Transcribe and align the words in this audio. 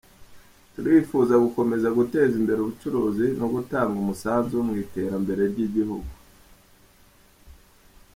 Turifuza 0.73 1.33
gukomeza 1.43 1.87
guteza 1.97 2.35
imbere 2.41 2.59
ubucuruzi 2.61 3.27
no 3.39 3.47
gutanga 3.53 3.95
umusanzu 4.03 4.55
mu 4.67 4.73
iterambere 4.83 5.41
ry’igihugu. 5.51 6.09